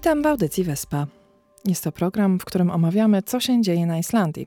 [0.00, 1.06] Witam w audycji Wyspa.
[1.64, 4.46] Jest to program, w którym omawiamy, co się dzieje na Islandii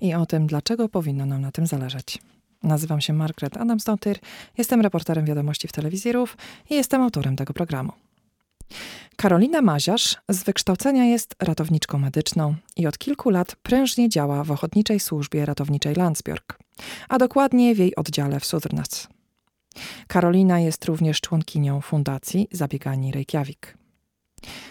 [0.00, 2.18] i o tym, dlaczego powinno nam na tym zależeć.
[2.62, 4.18] Nazywam się Margaret Adamsdottir,
[4.58, 6.36] jestem reporterem wiadomości w telewizji RUF
[6.70, 7.92] i jestem autorem tego programu.
[9.16, 15.00] Karolina Maziarz z wykształcenia jest ratowniczką medyczną i od kilku lat prężnie działa w Ochotniczej
[15.00, 16.58] Służbie Ratowniczej Landsbjörg,
[17.08, 19.08] a dokładnie w jej oddziale w Sudrnas.
[20.06, 23.81] Karolina jest również członkinią Fundacji Zabiegani Reykjavik.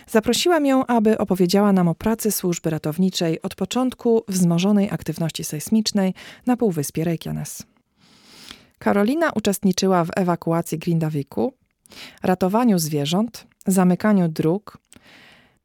[0.07, 6.13] Zaprosiłam ją, aby opowiedziała nam o pracy służby ratowniczej od początku wzmożonej aktywności sejsmicznej
[6.45, 7.63] na Półwyspie Reykjanes.
[8.79, 11.53] Karolina uczestniczyła w ewakuacji Grindaviku,
[12.23, 14.77] ratowaniu zwierząt, zamykaniu dróg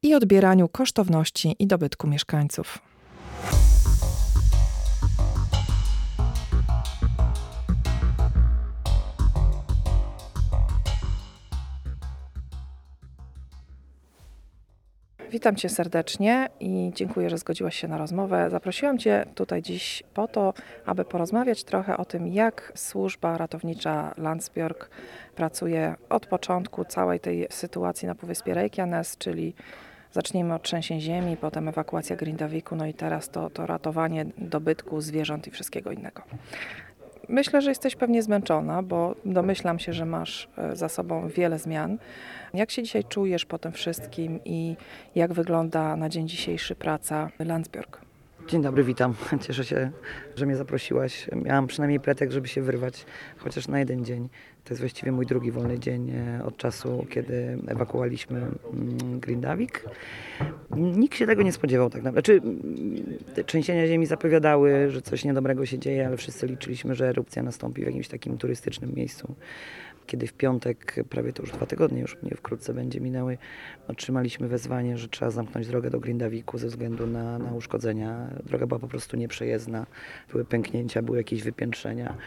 [0.03, 2.79] i odbieraniu kosztowności i dobytku mieszkańców.
[15.31, 18.49] Witam Cię serdecznie i dziękuję, że zgodziłaś się na rozmowę.
[18.49, 20.53] Zaprosiłam Cię tutaj dziś po to,
[20.85, 24.89] aby porozmawiać trochę o tym, jak służba ratownicza Landsbjörg
[25.35, 29.53] pracuje od początku całej tej sytuacji na Półwyspie Reykjanes, czyli
[30.11, 35.47] zacznijmy od trzęsień ziemi, potem ewakuacja Grindaviku, no i teraz to, to ratowanie dobytku, zwierząt
[35.47, 36.23] i wszystkiego innego.
[37.29, 41.97] Myślę, że jesteś pewnie zmęczona, bo domyślam się, że masz e, za sobą wiele zmian.
[42.53, 44.75] Jak się dzisiaj czujesz po tym wszystkim i
[45.15, 48.01] jak wygląda na dzień dzisiejszy praca Landsbjörg?
[48.47, 49.13] Dzień dobry, witam.
[49.47, 49.91] Cieszę się,
[50.35, 51.29] że mnie zaprosiłaś.
[51.35, 53.05] Miałam przynajmniej pretekst, żeby się wyrwać,
[53.37, 54.29] chociaż na jeden dzień.
[54.67, 59.85] To jest właściwie mój drugi wolny dzień e, od czasu, kiedy ewakuowaliśmy mm, Grindavik.
[60.75, 62.39] Nikt się tego nie spodziewał tak naprawdę.
[63.33, 67.83] Znaczy, trzęsienia ziemi zapowiadały, że coś niedobrego się dzieje, ale wszyscy liczyliśmy, że erupcja nastąpi
[67.83, 69.35] w jakimś takim turystycznym miejscu
[70.07, 73.37] kiedy w piątek, prawie to już dwa tygodnie, już nie wkrótce będzie minęły,
[73.87, 78.29] otrzymaliśmy wezwanie, że trzeba zamknąć drogę do Grindawiku ze względu na, na uszkodzenia.
[78.43, 79.85] Droga była po prostu nieprzejezdna,
[80.31, 82.17] były pęknięcia, były jakieś wypiętrzenia.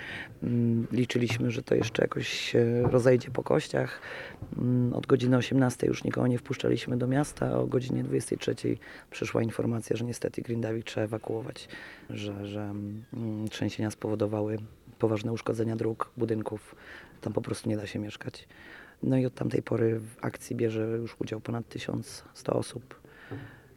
[0.43, 4.01] Mm, liczyliśmy, że to jeszcze jakoś się rozejdzie po kościach.
[4.59, 8.55] Mm, od godziny 18 już nikogo nie wpuszczaliśmy do miasta, o godzinie 23
[9.11, 11.69] przyszła informacja, że niestety Grindavik trzeba ewakuować,
[12.11, 14.59] że, że mm, trzęsienia spowodowały
[14.99, 16.75] poważne uszkodzenia dróg, budynków.
[17.21, 18.49] Tam po prostu nie da się mieszkać.
[19.03, 23.01] No i od tamtej pory w akcji bierze już udział ponad 1100 osób.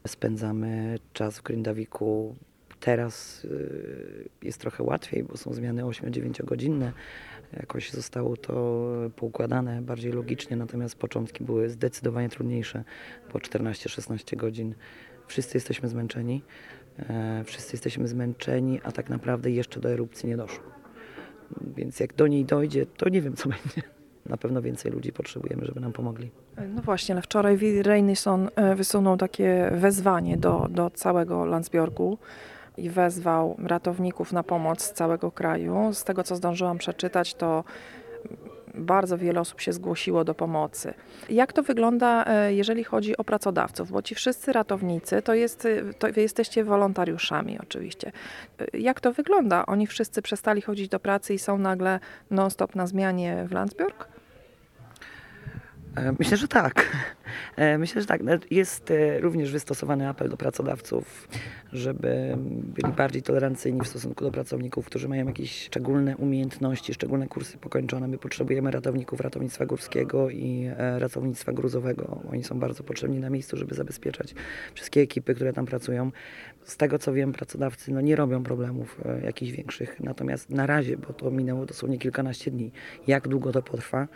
[0.07, 2.35] Spędzamy czas w Grindawiku.
[2.79, 6.91] Teraz y, jest trochę łatwiej, bo są zmiany 8-9 godzinne.
[7.59, 8.83] Jakoś zostało to
[9.15, 12.83] poukładane bardziej logicznie, natomiast początki były zdecydowanie trudniejsze
[13.31, 14.75] po 14-16 godzin.
[15.27, 16.41] Wszyscy jesteśmy zmęczeni.
[16.99, 20.63] E, wszyscy jesteśmy zmęczeni, a tak naprawdę jeszcze do erupcji nie doszło.
[21.75, 23.81] Więc jak do niej dojdzie, to nie wiem, co będzie.
[24.25, 26.31] Na pewno więcej ludzi potrzebujemy, żeby nam pomogli.
[26.69, 32.17] No właśnie, ale wczoraj Reinison e, wysunął takie wezwanie do, do całego Landsbjorgu
[32.77, 35.93] i wezwał ratowników na pomoc z całego kraju.
[35.93, 37.63] Z tego, co zdążyłam przeczytać, to
[38.73, 40.93] bardzo wiele osób się zgłosiło do pomocy.
[41.29, 43.91] Jak to wygląda, e, jeżeli chodzi o pracodawców?
[43.91, 48.11] Bo ci wszyscy ratownicy to, jest, e, to wy jesteście wolontariuszami oczywiście.
[48.59, 49.65] E, jak to wygląda?
[49.65, 51.99] Oni wszyscy przestali chodzić do pracy i są nagle
[52.31, 54.07] non-stop na zmianie w Landsbjörg?
[55.95, 56.87] E, myślę, że tak.
[57.55, 58.21] E, myślę, że tak.
[58.51, 61.27] Jest e, również wystosowany apel do pracodawców,
[61.73, 67.57] żeby byli bardziej tolerancyjni w stosunku do pracowników, którzy mają jakieś szczególne umiejętności, szczególne kursy
[67.57, 68.07] pokończone.
[68.07, 72.21] My potrzebujemy ratowników ratownictwa górskiego i ratownictwa gruzowego.
[72.31, 74.35] Oni są bardzo potrzebni na miejscu, żeby zabezpieczać
[74.73, 76.11] wszystkie ekipy, które tam pracują.
[76.65, 79.99] Z tego co wiem, pracodawcy no, nie robią problemów jakichś większych.
[79.99, 82.71] Natomiast na razie, bo to minęło dosłownie kilkanaście dni,
[83.07, 84.07] jak długo to potrwa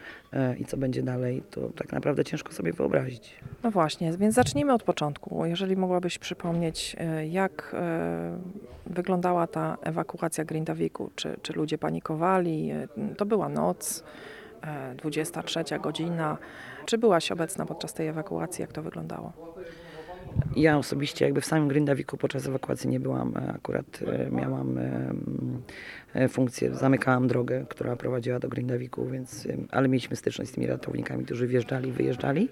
[0.60, 3.36] i co będzie dalej, to tak naprawdę ciężko sobie wyobrazić.
[3.64, 5.46] No właśnie, więc zacznijmy od początku.
[5.46, 8.40] Jeżeli mogłabyś przypomnieć, e, jak e,
[8.86, 14.04] wyglądała ta ewakuacja Grindawiku, czy, czy ludzie panikowali, e, to była noc,
[14.98, 16.38] 23 godzina.
[16.86, 18.62] Czy byłaś obecna podczas tej ewakuacji?
[18.62, 19.34] Jak to wyglądało?
[20.56, 23.34] Ja osobiście jakby w samym Grindawiku podczas ewakuacji nie byłam.
[23.56, 24.00] Akurat
[24.32, 24.80] miałam
[26.30, 31.48] funkcję, zamykałam drogę, która prowadziła do Grindawiku, więc, ale mieliśmy styczność z tymi ratownikami, którzy
[31.48, 32.50] wjeżdżali, wyjeżdżali.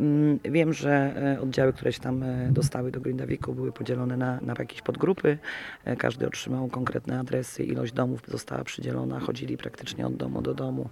[0.00, 4.40] Mm, wiem, że e, oddziały, które się tam e, dostały do Grindawiku były podzielone na,
[4.40, 5.38] na jakieś podgrupy.
[5.84, 10.88] E, każdy otrzymał konkretne adresy, ilość domów została przydzielona, chodzili praktycznie od domu do domu.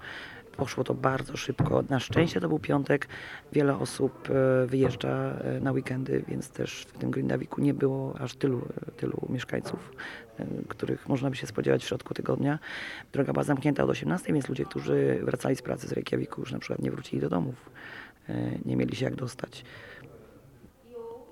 [0.56, 1.84] Poszło to bardzo szybko.
[1.90, 3.08] Na szczęście to był piątek.
[3.52, 8.34] Wiele osób e, wyjeżdża e, na weekendy, więc też w tym Grindawiku nie było aż
[8.34, 9.92] tylu, tylu mieszkańców,
[10.38, 12.58] e, których można by się spodziewać w środku tygodnia.
[13.12, 16.58] Droga była zamknięta od 18, więc ludzie, którzy wracali z pracy z Reykjaviku już na
[16.58, 17.70] przykład nie wrócili do domów.
[18.64, 19.64] Nie mieli się jak dostać.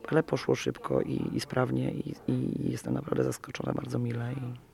[0.08, 4.32] ale poszło szybko i, i sprawnie i, i jestem naprawdę zaskoczona bardzo mile.
[4.32, 4.69] I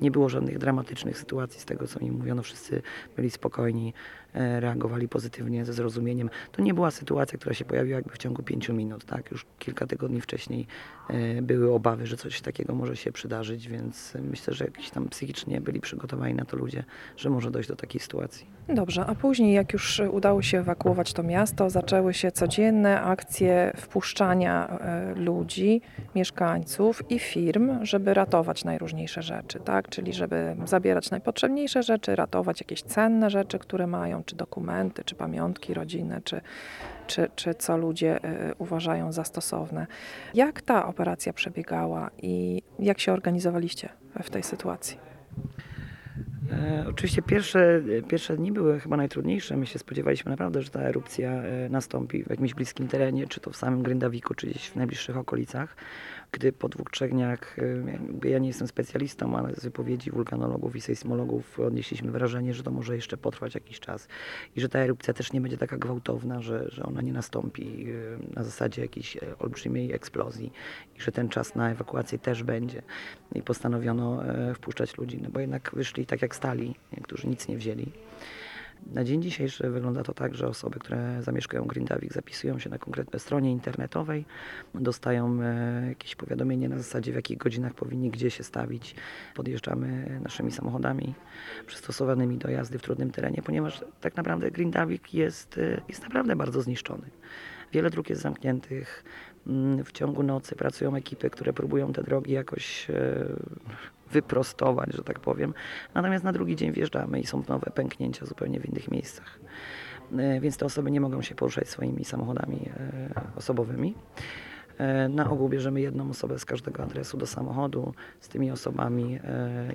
[0.00, 2.42] nie było żadnych dramatycznych sytuacji z tego, co mi mówiono.
[2.42, 2.82] Wszyscy
[3.16, 3.94] byli spokojni,
[4.34, 6.30] e, reagowali pozytywnie, ze zrozumieniem.
[6.52, 9.04] To nie była sytuacja, która się pojawiła jakby w ciągu pięciu minut.
[9.04, 9.30] Tak?
[9.30, 10.66] Już kilka tygodni wcześniej
[11.08, 15.60] e, były obawy, że coś takiego może się przydarzyć, więc myślę, że jakiś tam psychicznie
[15.60, 16.84] byli przygotowani na to ludzie,
[17.16, 18.46] że może dojść do takiej sytuacji.
[18.68, 24.68] Dobrze, a później jak już udało się ewakuować to miasto, zaczęły się codzienne akcje wpuszczania
[24.68, 25.80] e, ludzi,
[26.14, 29.87] mieszkańców i firm, żeby ratować najróżniejsze rzeczy, tak?
[29.90, 35.74] Czyli żeby zabierać najpotrzebniejsze rzeczy, ratować jakieś cenne rzeczy, które mają, czy dokumenty, czy pamiątki
[35.74, 36.40] rodzinne, czy,
[37.06, 39.86] czy, czy co ludzie e, uważają za stosowne.
[40.34, 43.88] Jak ta operacja przebiegała i jak się organizowaliście
[44.22, 44.98] w tej sytuacji?
[46.52, 49.56] E, oczywiście pierwsze, pierwsze dni były chyba najtrudniejsze.
[49.56, 53.50] My się spodziewaliśmy naprawdę, że ta erupcja e, nastąpi w jakimś bliskim terenie, czy to
[53.50, 55.76] w samym Gryndawiku, czy gdzieś w najbliższych okolicach
[56.32, 60.80] gdy po dwóch, trzech dniach, y, ja nie jestem specjalistą, ale z wypowiedzi wulkanologów i
[60.80, 64.08] sejsmologów odnieśliśmy wrażenie, że to może jeszcze potrwać jakiś czas
[64.56, 68.18] i że ta erupcja też nie będzie taka gwałtowna, że, że ona nie nastąpi y,
[68.36, 70.52] na zasadzie jakiejś e, olbrzymiej eksplozji
[70.96, 72.82] i że ten czas na ewakuację też będzie.
[73.34, 77.56] I postanowiono e, wpuszczać ludzi, no bo jednak wyszli tak jak stali, którzy nic nie
[77.56, 77.92] wzięli.
[78.86, 83.20] Na dzień dzisiejszy wygląda to tak, że osoby, które zamieszkują Grindavik zapisują się na konkretnej
[83.20, 84.24] stronie internetowej,
[84.74, 88.94] dostają e, jakieś powiadomienie na zasadzie w jakich godzinach powinni gdzie się stawić.
[89.34, 91.14] Podjeżdżamy naszymi samochodami
[91.66, 96.62] przystosowanymi do jazdy w trudnym terenie, ponieważ tak naprawdę Grindavik jest, e, jest naprawdę bardzo
[96.62, 97.10] zniszczony.
[97.72, 99.04] Wiele dróg jest zamkniętych.
[99.46, 103.26] Mm, w ciągu nocy pracują ekipy, które próbują te drogi jakoś e,
[104.12, 105.54] wyprostować, że tak powiem.
[105.94, 109.38] Natomiast na drugi dzień wjeżdżamy i są nowe pęknięcia zupełnie w innych miejscach.
[110.16, 113.94] E, więc te osoby nie mogą się poruszać swoimi samochodami e, osobowymi.
[114.78, 117.94] E, na ogół bierzemy jedną osobę z każdego adresu do samochodu.
[118.20, 119.18] Z tymi osobami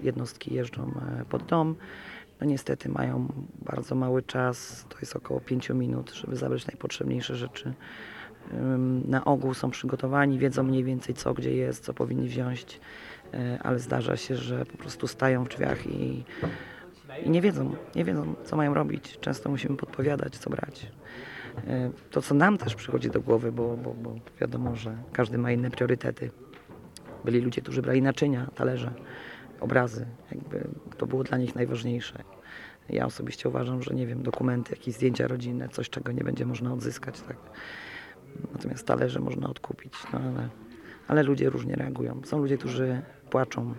[0.03, 0.91] jednostki jeżdżą
[1.29, 1.75] pod dom.
[2.41, 3.27] No niestety mają
[3.65, 7.73] bardzo mały czas, to jest około 5 minut, żeby zabrać najpotrzebniejsze rzeczy.
[9.05, 12.79] Na ogół są przygotowani, wiedzą mniej więcej co, gdzie jest, co powinni wziąć.
[13.33, 16.23] E, ale zdarza się, że po prostu stają w drzwiach i,
[17.25, 19.17] i nie wiedzą, nie wiedzą, co mają robić.
[19.21, 20.91] Często musimy podpowiadać, co brać.
[21.67, 25.51] E, to, co nam też przychodzi do głowy, bo, bo, bo wiadomo, że każdy ma
[25.51, 26.31] inne priorytety.
[27.25, 28.93] Byli ludzie, którzy brali naczynia, talerze,
[29.59, 30.05] obrazy.
[30.31, 30.67] Jakby
[30.97, 32.23] to było dla nich najważniejsze.
[32.89, 36.73] Ja osobiście uważam, że nie wiem, dokumenty, jakieś zdjęcia rodzinne, coś, czego nie będzie można
[36.73, 37.21] odzyskać.
[37.21, 37.37] Tak?
[38.53, 39.93] Natomiast talerze można odkupić.
[40.13, 40.49] No ale,
[41.07, 42.21] ale ludzie różnie reagują.
[42.25, 43.73] Są ludzie, którzy płaczą.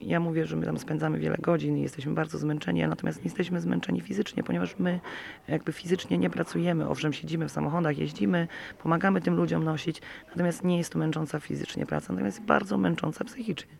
[0.00, 3.60] Ja mówię, że my tam spędzamy wiele godzin i jesteśmy bardzo zmęczeni, natomiast nie jesteśmy
[3.60, 5.00] zmęczeni fizycznie, ponieważ my
[5.48, 6.88] jakby fizycznie nie pracujemy.
[6.88, 8.48] Owszem, siedzimy w samochodach, jeździmy,
[8.82, 13.76] pomagamy tym ludziom nosić, natomiast nie jest to męcząca fizycznie praca, natomiast bardzo męcząca psychicznie.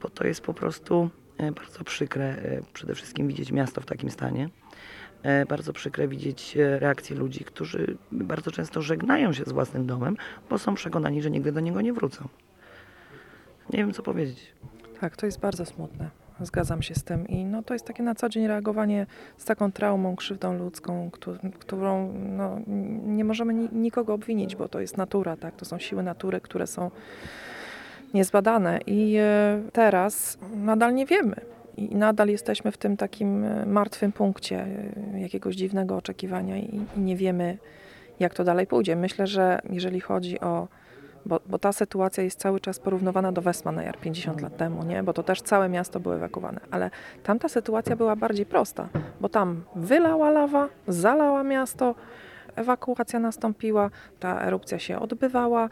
[0.00, 4.10] Bo to jest po prostu e, bardzo przykre e, przede wszystkim widzieć miasto w takim
[4.10, 4.48] stanie.
[5.22, 10.16] E, bardzo przykre widzieć reakcje ludzi, którzy bardzo często żegnają się z własnym domem,
[10.50, 12.28] bo są przekonani, że nigdy do niego nie wrócą
[13.72, 14.52] nie wiem co powiedzieć.
[15.00, 16.10] Tak, to jest bardzo smutne.
[16.40, 17.28] Zgadzam się z tym.
[17.28, 21.10] I no, to jest takie na co dzień reagowanie z taką traumą, krzywdą ludzką,
[21.58, 22.60] którą no,
[23.06, 25.56] nie możemy nikogo obwinić, bo to jest natura, tak?
[25.56, 26.90] To są siły natury, które są
[28.14, 28.80] niezbadane.
[28.86, 31.40] I e, teraz nadal nie wiemy.
[31.80, 34.66] I nadal jesteśmy w tym takim e, martwym punkcie
[35.14, 37.58] e, jakiegoś dziwnego oczekiwania i nie wiemy,
[38.20, 38.96] jak to dalej pójdzie.
[38.96, 40.68] Myślę, że jeżeli chodzi o
[41.26, 45.02] bo, bo ta sytuacja jest cały czas porównywana do Westmanejar 50 lat temu, nie?
[45.02, 46.60] bo to też całe miasto było ewakuowane.
[46.70, 46.90] Ale
[47.22, 48.88] tamta sytuacja była bardziej prosta,
[49.20, 51.94] bo tam wylała lawa, zalała miasto,
[52.56, 55.68] ewakuacja nastąpiła, ta erupcja się odbywała,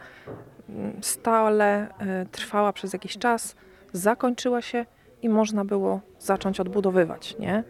[0.69, 3.55] mm, stale y, trwała przez jakiś czas,
[3.93, 4.85] zakończyła się
[5.21, 7.37] i można było zacząć odbudowywać.
[7.39, 7.63] Nie?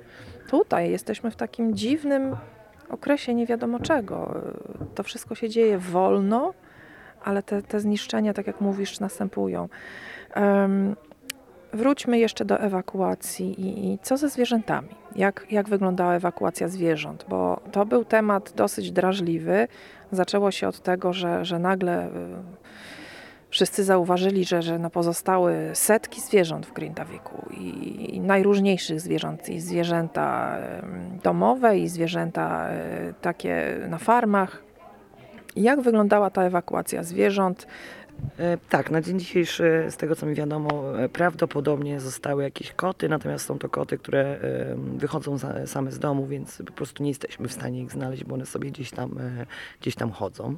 [0.49, 2.35] Tutaj jesteśmy w takim dziwnym
[2.89, 4.41] okresie nie wiadomo czego.
[4.95, 6.53] To wszystko się dzieje wolno,
[7.23, 9.69] ale te, te zniszczenia, tak jak mówisz, następują.
[10.35, 10.95] Um,
[11.73, 14.89] wróćmy jeszcze do ewakuacji i, i, co ze zwierzętami?
[15.15, 17.25] Jak, jak wyglądała ewakuacja zwierząt?
[17.29, 19.67] Bo to był temat dosyć drażliwy.
[20.11, 22.11] Zaczęło się od tego, że, że nagle y,
[23.49, 29.59] wszyscy zauważyli, że, że no pozostały setki zwierząt w Grindawiku i, i najróżniejszych zwierząt, i
[29.59, 30.57] zwierzęta
[31.23, 34.63] domowe, i zwierzęta y, takie na farmach,
[35.55, 37.67] jak wyglądała ta ewakuacja zwierząt?
[38.39, 43.09] E, Tak, na dzień dzisiejszy, z tego co mi wiadomo, e, prawdopodobnie zostały jakieś koty,
[43.09, 44.39] natomiast są to koty, które
[44.97, 48.45] wychodzą same z domu, więc po prostu nie jesteśmy w stanie ich znaleźć, bo one
[48.45, 49.45] sobie gdzieś tam, e,
[49.81, 50.57] gdzieś tam chodzą.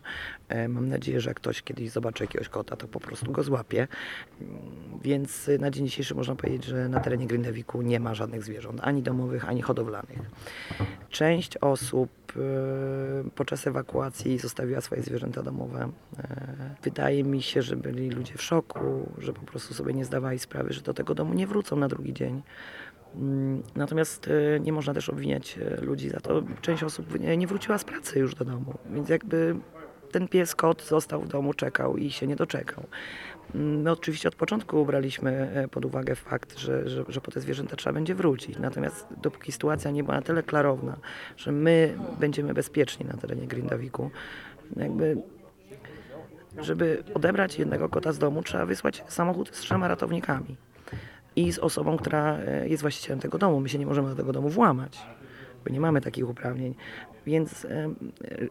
[0.69, 3.87] Mam nadzieję, że jak ktoś kiedyś zobaczy jakiegoś kota, to po prostu go złapie.
[5.01, 9.01] Więc na dzień dzisiejszy można powiedzieć, że na terenie Grindawiku nie ma żadnych zwierząt, ani
[9.01, 10.19] domowych, ani hodowlanych.
[11.09, 12.09] Część osób
[13.35, 15.89] podczas ewakuacji zostawiła swoje zwierzęta domowe.
[16.83, 20.73] Wydaje mi się, że byli ludzie w szoku, że po prostu sobie nie zdawali sprawy,
[20.73, 22.41] że do tego domu nie wrócą na drugi dzień.
[23.15, 26.43] Mm, Natomiast e, nie można też obwiniać e, ludzi za to.
[26.61, 29.55] Część osób nie- nie wróciła z pracy już do domu, więc jakby
[30.11, 32.83] ten pies, kot został w domu, czekał i się nie doczekał.
[33.55, 37.41] Mm, My oczywiście od początku braliśmy e, pod uwagę fakt, że, że, że po te
[37.41, 38.59] zwierzęta trzeba będzie wrócić.
[38.59, 40.97] Natomiast dopóki sytuacja nie była na tyle klarowna,
[41.37, 44.11] że my będziemy bezpieczni na terenie Grindawiku,
[44.77, 45.17] jakby
[46.59, 50.57] żeby odebrać jednego kota z domu, trzeba wysłać samochód z trzema ratownikami
[51.35, 53.59] i z osobą, która e, jest właścicielem tego domu.
[53.59, 54.99] My się nie możemy do tego domu włamać,
[55.65, 56.75] bo nie mamy takich uprawnień,
[57.25, 57.89] więc e,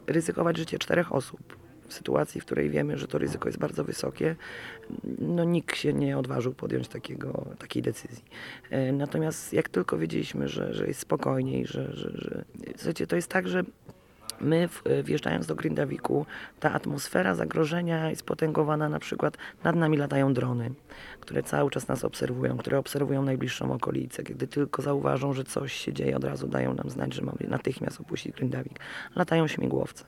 [0.07, 4.37] ryzykować życie czterech osób w sytuacji, w której wiemy, że to ryzyko jest bardzo wysokie,
[5.19, 8.25] no nikt się nie odważył podjąć takiego, takiej decyzji.
[8.71, 12.45] E, Natomiast jak tylko wiedzieliśmy, że, że jest spokojniej, że, że, że...
[12.77, 13.63] Słuchajcie, to jest tak, że
[14.41, 16.27] My w- wjeżdżając do Grindawiku,
[16.61, 20.71] ta atmosfera zagrożenia jest potęgowana na przykład nad nami latają drony,
[21.21, 24.23] które cały czas nas obserwują, które obserwują najbliższą okolicę.
[24.23, 28.01] Kiedy tylko zauważą, że coś się dzieje, od razu dają nam znać, że mamy natychmiast
[28.01, 28.81] opuścić Grindawik.
[29.17, 30.05] Latają śmigłowce.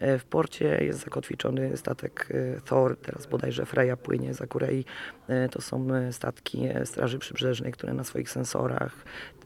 [0.00, 4.84] E, W porcie jest zakotwiczony statek e, Thor, teraz bodajże Freya płynie za Kurei.
[5.28, 8.92] E, To są e, statki e, Straży Przybrzeżnej, które na swoich sensorach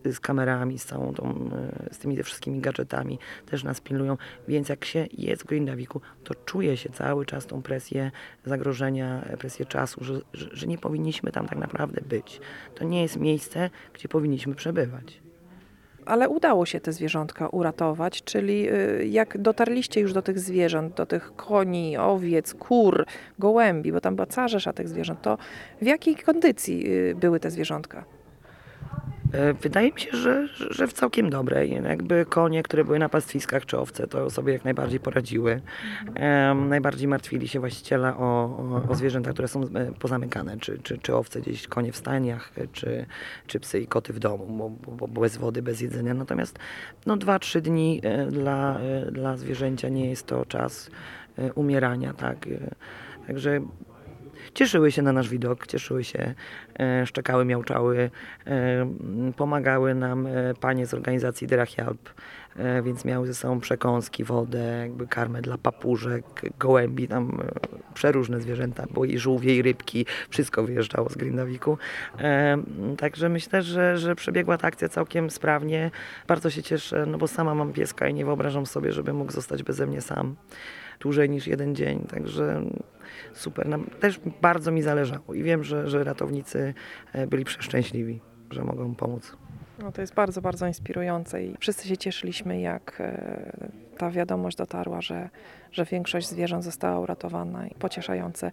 [0.05, 1.51] e, z kamerami, z całą tą,
[1.91, 4.17] e, z tymi wszystkimi gadżetami też nas pilnują.
[4.49, 8.11] Więc jak się jest w Grindawiku, to czuje się cały czas tą presję
[8.45, 12.41] zagrożenia, presję czasu, że, że, że nie powinniśmy tam tak naprawdę być.
[12.75, 15.21] To nie jest miejsce, gdzie powinniśmy przebywać.
[16.07, 21.07] Ale udało się te zwierzątka uratować, czyli y, jak dotarliście już do tych zwierząt, do
[21.07, 23.07] tych koni, owiec, kur,
[23.39, 25.39] gołębi, bo tam była cała rzesza tych zwierząt, to
[25.83, 28.18] w jakiej kondycji y, były te zwierzątka?
[29.33, 31.71] E, Wydaje mi się, że, że w całkiem dobrej.
[31.71, 35.61] Jakby konie, które były na pastwiskach czy owce, to sobie jak najbardziej poradziły.
[36.15, 40.99] Em, najbardziej martwili się właściciele o, o, o zwierzęta, które są e, pozamykane, czy, czy,
[40.99, 43.07] czy owce gdzieś, konie w stajniach, e, czy,
[43.47, 44.47] czy psy i koty w domu,
[44.87, 46.15] bo, bo, bez wody, bez jedzenia.
[46.15, 46.59] Natomiast
[47.07, 48.79] no, 2-3 dni e, dla,
[49.13, 50.91] dla zwierzęcia nie jest to czas
[51.55, 52.15] umierania.
[52.15, 52.47] Tak?
[53.27, 53.61] Także
[54.59, 56.35] cieszyły się na nasz widok, cieszyły się,
[56.81, 58.11] e, szczekały, miauczały,
[58.47, 58.93] e,
[59.37, 62.11] pomagały nam e, panie z organizacji Drachialp,
[62.83, 66.25] więc miały ze sobą przekąski, wodę, jakby karmę dla papużek,
[66.59, 67.39] gołębi, tam
[67.95, 71.79] przeróżne zwierzęta, bo i żółwie, i rybki, wszystko wyjeżdżało z Grindawiku.
[72.99, 75.91] Także myślę, że, że przebiegła ta akcja całkiem sprawnie.
[76.29, 79.63] Bardzo się cieszę, no bo sama mam pieska i nie wyobrażam sobie, żeby mógł zostać
[79.63, 80.37] beze mnie sam
[81.01, 82.63] dłużej niż jeden dzień, także
[83.33, 83.69] super.
[84.01, 86.75] Też bardzo mi zależało i wiem, że, że ratownicy
[87.13, 89.37] e, byli przeszczęśliwi, że mogą pomóc.
[89.83, 95.01] No to jest bardzo, bardzo inspirujące i wszyscy się cieszyliśmy, jak e, ta wiadomość dotarła,
[95.01, 95.29] że,
[95.73, 98.51] że większość zwierząt została uratowana i pocieszające.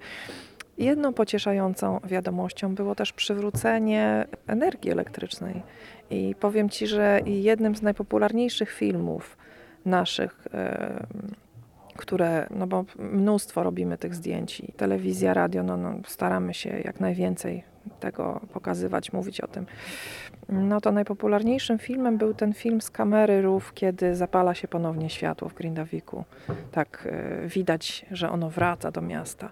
[0.77, 5.63] Jedną pocieszającą wiadomością było też przywrócenie energii elektrycznej.
[6.09, 9.37] I powiem Ci, że jednym z najpopularniejszych filmów
[9.85, 10.47] naszych,
[11.97, 16.99] które, no bo mnóstwo robimy tych zdjęć, i telewizja, radio, no, no staramy się jak
[16.99, 17.63] najwięcej
[17.99, 19.65] tego pokazywać, mówić o tym.
[20.49, 25.49] No to najpopularniejszym filmem był ten film z kamery rów, kiedy zapala się ponownie światło
[25.49, 26.23] w Grindawiku.
[26.71, 29.49] Tak e, widać, że ono wraca do miasta.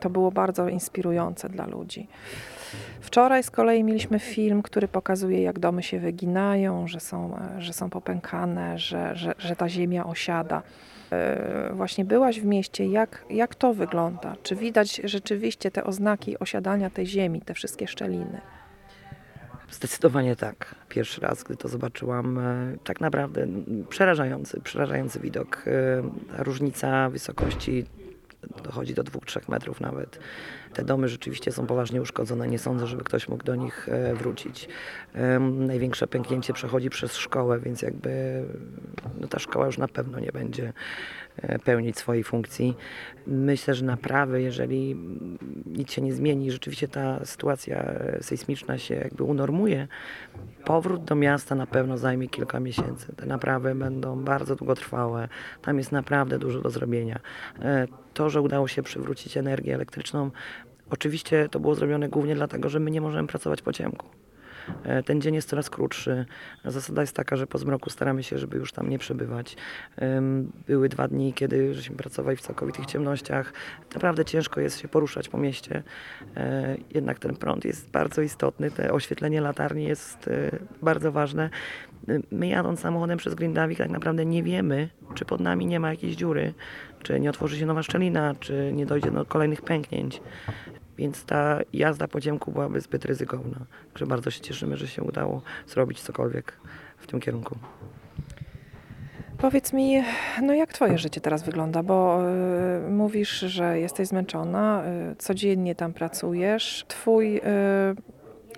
[0.00, 2.08] To było bardzo inspirujące dla ludzi.
[3.00, 7.72] Wczoraj z kolei mieliśmy film, który pokazuje, jak domy się wyginają, że są, e, że
[7.72, 10.62] są popękane, że, że, że ta ziemia osiada.
[11.12, 14.36] E, Właśnie byłaś w mieście, jak, jak to wygląda?
[14.42, 18.40] Czy widać rzeczywiście te oznaki osiadania tej ziemi, te wszystkie szczeliny?
[19.70, 20.74] Zdecydowanie tak.
[20.88, 23.46] Pierwszy raz, gdy to zobaczyłam, e, tak naprawdę
[23.88, 25.64] przerażający, przerażający widok.
[25.66, 27.84] E, różnica wysokości
[28.60, 30.18] dochodzi do 2-3 metrów nawet.
[30.74, 32.48] Te domy rzeczywiście są poważnie uszkodzone.
[32.48, 34.68] Nie sądzę, żeby ktoś mógł do nich e, wrócić.
[35.40, 38.44] Największe pęknięcie przechodzi przez szkołę, więc jakby
[39.20, 40.72] no ta szkoła już na pewno nie będzie
[41.64, 42.76] pełnić swojej funkcji.
[43.26, 44.96] Myślę, że naprawy, jeżeli
[45.66, 49.88] nic się nie zmieni, rzeczywiście ta sytuacja e, sejsmiczna się jakby unormuje,
[50.64, 53.16] powrót do miasta na pewno zajmie kilka miesięcy.
[53.16, 55.28] Te naprawy będą bardzo długotrwałe.
[55.62, 57.20] Tam jest naprawdę dużo do zrobienia.
[57.62, 60.30] E, To, że udało się przywrócić energię elektryczną,
[60.90, 64.19] oczywiście to było zrobione głównie dlatego, że my nie możemy pracować po ciemku.
[64.84, 66.26] E, Ten dzień jest coraz krótszy.
[66.64, 69.56] Zasada jest taka, że po zmroku staramy się, żeby już tam nie przebywać.
[70.66, 73.52] Były dwa dni, kiedy żeśmy pracowali w całkowitych ciemnościach.
[73.94, 75.82] Naprawdę ciężko jest się poruszać po mieście.
[76.36, 78.70] E, Jednak ten prąd jest bardzo istotny.
[78.70, 80.50] Te oświetlenie latarni jest e,
[80.82, 81.50] bardzo ważne.
[82.30, 86.16] My jadąc samochodem przez Grindavik tak naprawdę nie wiemy, czy pod nami nie ma jakiejś
[86.16, 86.54] dziury,
[87.02, 90.20] czy nie otworzy się nowa szczelina, czy nie dojdzie do kolejnych pęknięć.
[91.00, 93.58] Więc ta jazda po ciemku byłaby zbyt ryzykowna.
[93.92, 96.52] Także bardzo się cieszymy, że się udało zrobić cokolwiek
[96.98, 97.56] w tym kierunku.
[99.38, 100.02] Powiedz mi,
[100.42, 102.20] no jak twoje życie teraz wygląda, bo
[102.86, 106.84] y, mówisz, że jesteś zmęczona, y, codziennie tam pracujesz.
[106.88, 107.42] Twój y,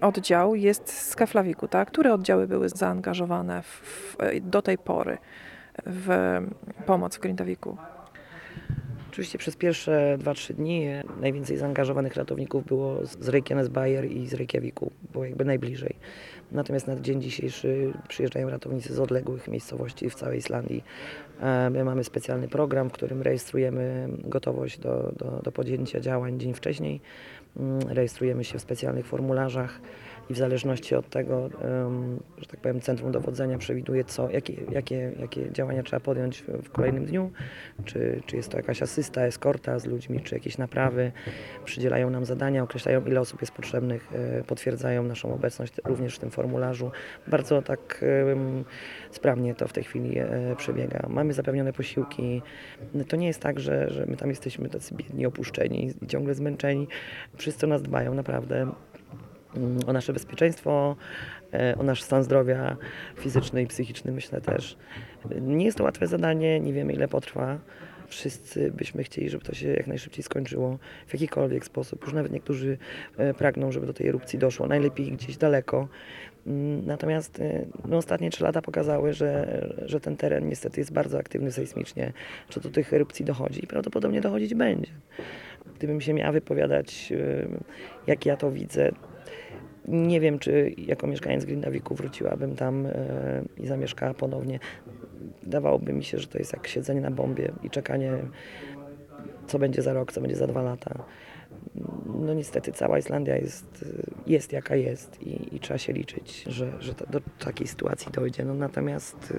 [0.01, 1.89] oddział jest z Keflawiku, tak?
[1.89, 5.19] Które oddziały były zaangażowane w, w, do tej pory
[5.87, 6.39] w
[6.87, 7.77] pomoc w Grindawiku?
[9.13, 10.87] Oczywiście przez pierwsze 2-3 dni
[11.21, 15.95] najwięcej zaangażowanych ratowników było z z Reykjanesbayer i z Reykjaviku, było jakby najbliżej.
[16.53, 20.85] Natomiast na dzień dzisiejszy przyjeżdżają ratownicy z odległych miejscowości w całej Islandii.
[21.41, 26.55] E, My mamy specjalny program, w którym rejestrujemy gotowość do, do, do podjęcia działań dzień
[26.55, 27.01] wcześniej.
[27.57, 29.81] Mm, Rejestrujemy się w specjalnych formularzach
[30.33, 31.51] i w zależności od tego,
[32.39, 37.05] że tak powiem, Centrum Dowodzenia przewiduje, co, jakie, jakie, jakie działania trzeba podjąć w, kolejnym
[37.05, 37.31] dniu.
[37.85, 41.13] Czy, czy jest to jakaś asysta, eskorta z ludźmi, czy jakieś naprawy.
[41.65, 46.31] Przydzielają nam zadania, określają ile osób jest potrzebnych, e, potwierdzają naszą obecność również w tym
[46.31, 46.91] formularzu.
[47.27, 48.05] Bardzo tak
[49.11, 51.07] sprawnie to w tej chwili e, przebiega.
[51.09, 52.43] Mamy zapewnione posiłki.
[53.09, 56.89] To nie jest tak, że, że my tam jesteśmy tacy biedni, opuszczeni i ciągle zmęczeni.
[57.37, 58.73] Wszyscy o nas dbają, naprawdę
[59.87, 60.97] o nasze bezpieczeństwo,
[61.55, 62.77] e, o nasz stan zdrowia
[63.17, 64.77] fizyczny i psychiczny, myślę też.
[65.41, 67.59] Nie jest to łatwe zadanie, nie wiemy ile potrwa.
[68.09, 72.05] Wszyscy byśmy chcieli, żeby to się jak najszybciej skończyło w jakikolwiek sposób.
[72.05, 72.79] Już nawet niektórzy
[73.17, 75.89] e, pragną, żeby do tej erupcji doszło, najlepiej gdzieś daleko.
[76.47, 81.19] Mm, Natomiast e, no, ostatnie trzy lata pokazały, że, że ten teren niestety jest bardzo
[81.19, 82.13] aktywny sejsmicznie,
[82.51, 84.93] że do tych erupcji dochodzi i prawdopodobnie dochodzić będzie.
[85.75, 87.13] Gdybym się miała wypowiadać,
[88.07, 88.93] jak ja to widzę,
[89.89, 92.93] nie wiem, czy jako mieszkaniec Grindawiku wróciłabym tam e,
[93.57, 94.59] i zamieszkała ponownie.
[95.43, 98.13] Dawałoby mi się, że to jest jak siedzenie na bombie i czekanie,
[99.47, 101.05] co będzie za rok, co będzie za dwa lata.
[102.25, 103.85] No niestety cała Islandia jest,
[104.27, 108.45] jest jaka jest i, i trzeba się liczyć, że, że do takiej sytuacji dojdzie.
[108.45, 109.35] No natomiast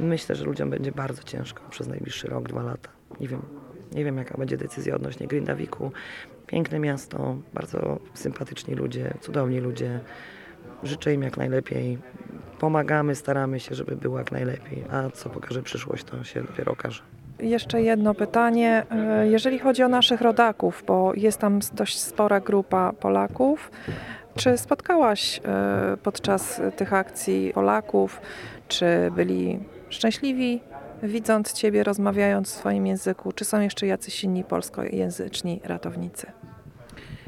[0.00, 2.90] myślę, że ludziom będzie bardzo ciężko przez najbliższy rok, dwa lata.
[3.20, 3.42] Nie wiem,
[3.92, 5.92] nie wiem jaka będzie decyzja odnośnie Grindawiku.
[6.46, 10.00] Piękne miasto, bardzo sympatyczni ludzie, cudowni ludzie.
[10.82, 11.98] Życzę im jak najlepiej.
[12.58, 14.84] Pomagamy, staramy się, żeby było jak najlepiej.
[14.90, 17.02] A co pokaże przyszłość, to się dopiero okaże.
[17.40, 18.86] Jeszcze jedno pytanie.
[18.90, 23.70] E, Jeżeli chodzi o naszych rodaków, bo jest tam dość spora grupa Polaków,
[24.36, 28.20] czy spotkałaś e, podczas tych akcji Polaków?
[28.68, 30.60] Czy byli szczęśliwi,
[31.04, 33.32] widząc Ciebie, rozmawiając w swoim języku?
[33.32, 36.26] Czy są jeszcze jacyś inni polskojęzyczni ratownicy?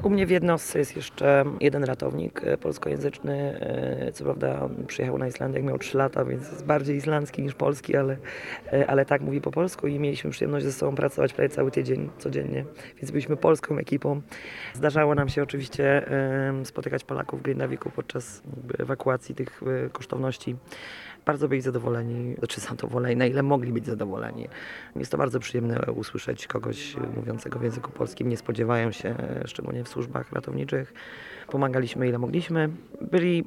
[0.02, 3.60] U mnie w jednostce jest jeszcze jeden ratownik e, polskojęzyczny.
[3.60, 7.54] e, Co prawda przyjechał na Islandię, jak miał 3 lata, więc jest bardziej islandzki niż
[7.54, 8.16] polski, ale,
[8.72, 12.10] e, ale tak mówi po polsku i mieliśmy przyjemność ze sobą pracować prawie cały tydzień,
[12.18, 12.64] codziennie.
[12.96, 14.20] Więc byliśmy polską ekipą.
[14.74, 16.06] Zdarzało nam się oczywiście
[16.64, 18.42] spotykać Polaków w Grindawiku podczas
[18.78, 19.60] ewakuacji tych
[19.92, 20.56] kosztowności.
[21.26, 24.48] Bardzo byli zadowoleni, znaczy zadowoleni, na ile mogli być zadowoleni.
[24.96, 28.28] Jest to bardzo przyjemne usłyszeć kogoś mówiącego w języku polskim.
[28.28, 30.92] Nie spodziewają się, e, szczególnie w służbach ratowniczych.
[31.48, 32.68] Pomagaliśmy ile mogliśmy.
[33.00, 33.44] Byli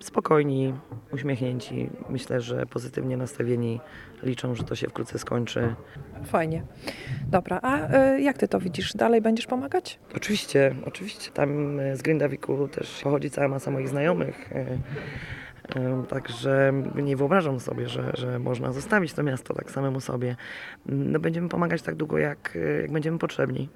[0.00, 0.74] spokojni,
[1.12, 1.90] uśmiechnięci.
[2.08, 3.80] Myślę, że pozytywnie nastawieni.
[4.22, 5.74] Liczą, że to się wkrótce skończy.
[6.24, 6.62] Fajnie.
[7.26, 8.92] Dobra, a e, jak Ty to widzisz?
[8.92, 9.98] Dalej będziesz pomagać?
[10.16, 11.30] Oczywiście, oczywiście.
[11.30, 14.50] Tam e, z Grindawiku też pochodzi cała masa moich znajomych.
[16.08, 16.72] Także
[17.02, 20.36] nie wyobrażam sobie, że, że można zostawić to miasto tak samemu sobie.
[20.86, 23.68] No, będziemy pomagać tak długo, jak, jak będziemy potrzebni.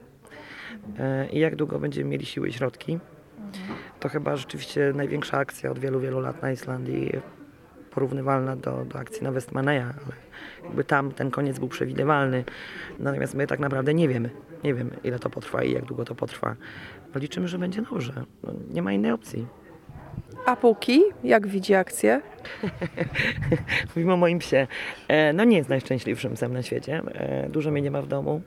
[0.99, 2.99] E, I jak długo będziemy mieli siły i środki.
[4.01, 7.13] To chyba rzeczywiście największa akcja od wielu, wielu lat na Islandii.
[7.91, 10.17] porównywalna do, do akcji na Westmaneja, ale
[10.65, 12.45] jakby tam ten koniec był przewidywalny.
[12.99, 14.31] Natomiast my tak naprawdę nie wiemy.
[14.65, 16.57] Nie wiemy, ile to potrwa i jak długo to potrwa.
[17.15, 18.25] Liczymy, że będzie dobrze.
[18.43, 19.47] No, nie ma innej opcji.
[20.47, 22.21] A póki, jak widzi akcję?
[23.97, 24.67] Mówimy o moim psie.
[25.09, 27.03] E, no nie jest najszczęśliwszym psem na świecie.
[27.15, 28.41] E, dużo mnie nie ma w domu.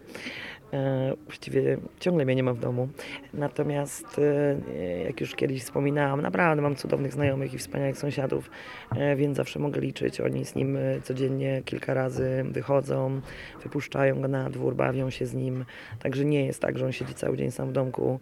[0.73, 2.87] E, właściwie ciągle mnie nie ma w domu.
[3.33, 8.49] Natomiast, e, jak już kiedyś wspominałam, naprawdę mam cudownych znajomych i wspaniałych sąsiadów,
[8.95, 10.21] e, więc zawsze mogę liczyć.
[10.21, 13.21] Oni z nim codziennie kilka razy wychodzą,
[13.63, 15.65] wypuszczają go na dwór, bawią się z nim.
[15.99, 18.19] Także nie jest tak, że on siedzi cały dzień sam w domku.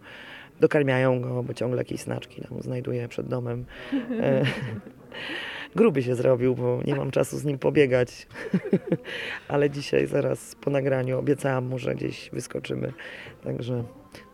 [0.60, 3.64] Dokarmiają go, bo ciągle jakieś snaczki tam znajduje przed domem.
[4.20, 4.44] E,
[5.76, 8.26] gruby się zrobił, bo nie mam czasu z nim pobiegać.
[9.48, 12.92] Ale dzisiaj, zaraz po nagraniu, obiecałam mu, że gdzieś wyskoczymy.
[13.44, 13.84] Także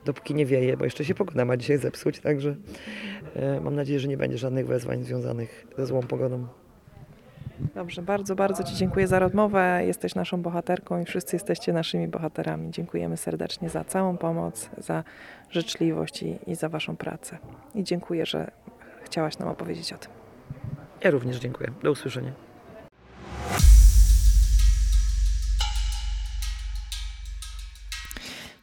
[0.04, 2.56] dopóki nie wieje, bo jeszcze się pogoda ma dzisiaj zepsuć, także
[3.36, 6.46] e, mam nadzieję, że nie będzie żadnych wezwań związanych ze złą pogodą.
[7.58, 9.82] Dobrze, bardzo, bardzo Ci dziękuję za rozmowę.
[9.86, 12.70] Jesteś naszą bohaterką i wszyscy jesteście naszymi bohaterami.
[12.70, 15.04] Dziękujemy serdecznie za całą pomoc, za
[15.50, 17.38] życzliwość i, i za Waszą pracę.
[17.74, 18.50] I dziękuję, że
[19.04, 20.10] chciałaś nam opowiedzieć o tym.
[21.00, 21.70] Ja również dziękuję.
[21.82, 22.32] Do usłyszenia.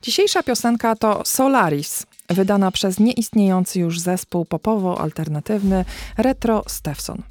[0.02, 5.86] Dzisiejsza piosenka to Solaris, wydana przez nieistniejący już zespół popowo-alternatywny
[6.18, 7.31] Retro Stefson.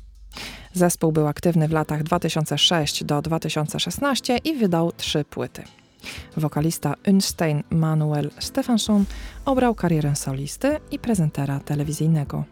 [0.72, 5.62] Zespół był aktywny w latach 2006 do 2016 i wydał trzy płyty.
[6.36, 9.04] Wokalista Unstein Manuel Stefansson
[9.44, 12.44] obrał karierę solisty i prezentera telewizyjnego.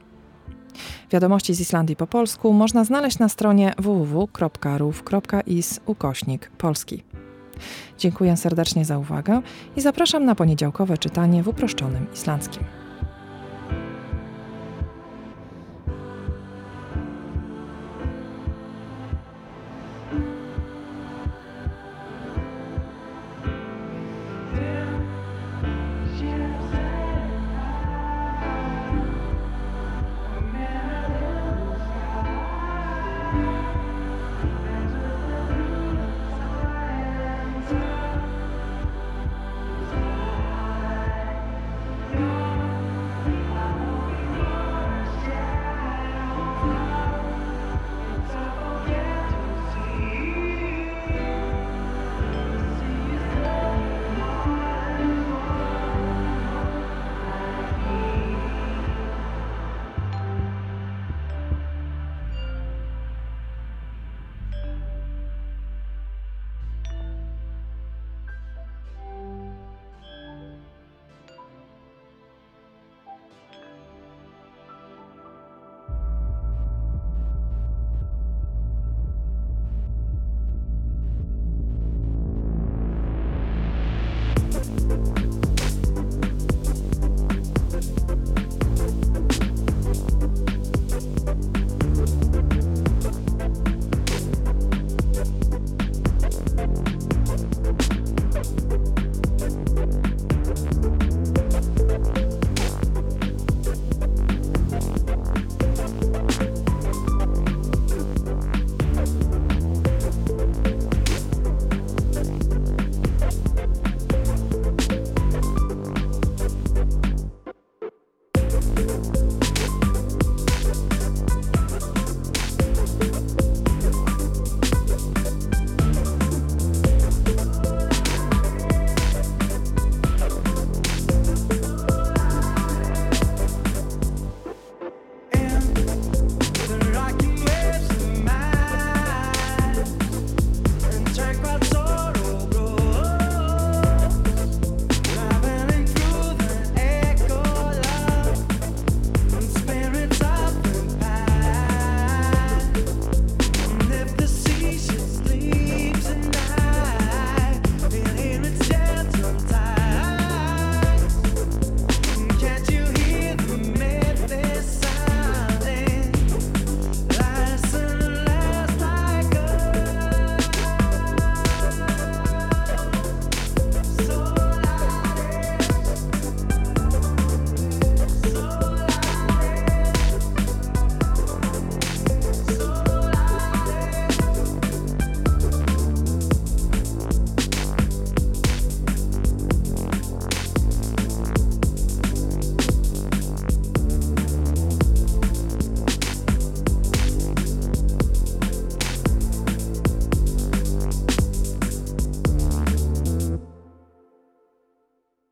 [1.10, 7.04] Wiadomości z Islandii po polsku można znaleźć na stronie www.ruf.is ukośnik polski.
[7.98, 9.42] Dziękuję serdecznie za uwagę
[9.76, 12.64] i zapraszam na poniedziałkowe czytanie w uproszczonym islandzkim.